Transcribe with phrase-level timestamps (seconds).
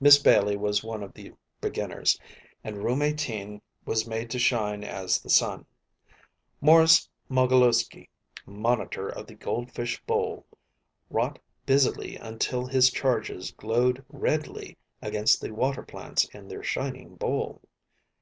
[0.00, 2.18] Miss Bailey was one of the beginners,
[2.64, 5.66] and Room 18 was made to shine as the sun.
[6.62, 8.08] Morris Mogilewsky,
[8.46, 10.46] Monitor of the Gold Fish Bowl,
[11.10, 17.60] wrought busily until his charges glowed redly against the water plants in their shining bowl.